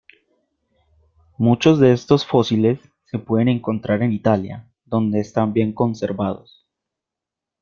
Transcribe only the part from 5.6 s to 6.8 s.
conservados.